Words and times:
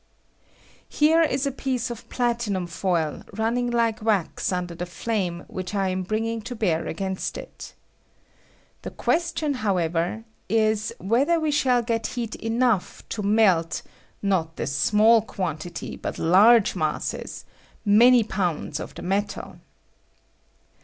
Here 0.89 1.21
is 1.21 1.45
a 1.45 1.51
piece 1.51 1.91
of 1.91 2.09
platinum 2.09 2.65
foil 2.65 3.21
running 3.33 3.69
like 3.69 4.01
wax 4.01 4.51
under 4.51 4.73
the 4.73 4.87
flame 4.87 5.45
which 5.47 5.75
I 5.75 5.89
am 5.89 6.01
bringing 6.01 6.41
to 6.41 6.55
bear 6.55 6.87
against 6.87 7.37
it. 7.37 7.75
The 8.81 8.89
question, 8.89 9.53
however, 9.61 10.23
is 10.49 10.91
whether 10.97 11.39
we 11.39 11.51
shall 11.51 11.83
get 11.83 12.07
heat 12.17 12.33
enough 12.33 13.07
to 13.09 13.21
melt, 13.21 13.83
not 14.23 14.55
this 14.55 14.75
small 14.75 15.21
quantity, 15.21 15.95
but 15.97 16.17
large 16.17 16.75
masses— 16.75 17.45
many 17.85 18.23
pounds 18.23 18.79
of 18.79 18.95
the 18.95 19.03
metal. 19.03 19.59